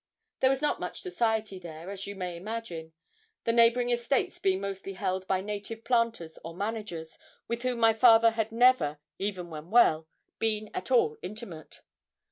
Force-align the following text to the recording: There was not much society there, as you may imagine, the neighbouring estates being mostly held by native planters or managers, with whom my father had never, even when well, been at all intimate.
There 0.39 0.49
was 0.49 0.63
not 0.63 0.79
much 0.79 0.99
society 1.01 1.59
there, 1.59 1.91
as 1.91 2.07
you 2.07 2.15
may 2.15 2.35
imagine, 2.35 2.93
the 3.43 3.53
neighbouring 3.53 3.91
estates 3.91 4.39
being 4.39 4.59
mostly 4.59 4.93
held 4.93 5.27
by 5.27 5.41
native 5.41 5.83
planters 5.83 6.39
or 6.43 6.55
managers, 6.55 7.19
with 7.47 7.61
whom 7.61 7.77
my 7.79 7.93
father 7.93 8.31
had 8.31 8.51
never, 8.51 8.97
even 9.19 9.51
when 9.51 9.69
well, 9.69 10.07
been 10.39 10.71
at 10.73 10.89
all 10.89 11.17
intimate. 11.21 11.81